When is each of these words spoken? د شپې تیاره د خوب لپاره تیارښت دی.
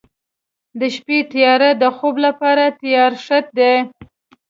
د 0.79 0.81
شپې 0.95 1.17
تیاره 1.31 1.69
د 1.81 1.83
خوب 1.97 2.15
لپاره 2.25 2.63
تیارښت 2.81 3.45
دی. 3.57 3.73